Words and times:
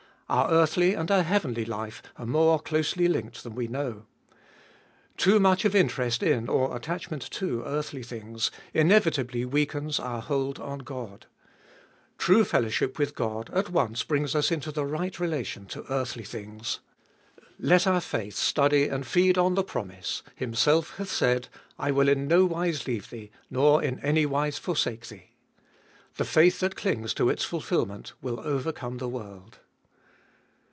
Our 0.31 0.49
earthly 0.49 0.93
and 0.93 1.11
our 1.11 1.23
heavenly 1.23 1.65
life 1.65 2.01
are 2.15 2.25
more 2.25 2.57
closely 2.57 3.09
linked 3.09 3.43
than 3.43 3.53
we 3.53 3.67
know. 3.67 4.05
Too 5.17 5.41
much 5.41 5.65
of 5.65 5.75
interest 5.75 6.23
in 6.23 6.47
or 6.47 6.73
attachment 6.73 7.29
to 7.31 7.63
earthly 7.65 8.01
things 8.01 8.49
inevitably 8.73 9.43
weakens 9.43 9.99
our 9.99 10.21
hold 10.21 10.57
on 10.57 10.79
God. 10.79 11.25
True 12.17 12.45
fellowship 12.45 12.97
with 12.97 13.13
God 13.13 13.49
at 13.49 13.71
once 13.71 14.03
brings 14.03 14.33
us 14.33 14.51
into 14.51 14.71
the 14.71 14.85
right 14.85 15.19
relation 15.19 15.65
to 15.65 15.83
earthly 15.91 16.23
things. 16.23 16.79
Let 17.59 17.85
our 17.85 17.99
faith 17.99 18.37
study 18.37 18.87
and 18.87 19.05
feed 19.05 19.37
on 19.37 19.55
the 19.55 19.65
promise: 19.65 20.23
Himself 20.33 20.95
hath 20.95 21.09
said, 21.09 21.49
I 21.77 21.91
will 21.91 22.07
in 22.07 22.29
no 22.29 22.45
wise 22.45 22.87
leave 22.87 23.09
thee, 23.09 23.31
nor 23.49 23.83
in 23.83 23.99
any 23.99 24.25
wise 24.25 24.57
forsake 24.57 25.09
thee. 25.09 25.31
The 26.15 26.23
faith 26.23 26.61
that 26.61 26.77
clings 26.77 27.13
to 27.15 27.27
its 27.29 27.43
fulfilment 27.43 28.13
will 28.21 28.39
overcome 28.39 28.97
the 28.97 29.09
world. 29.09 29.59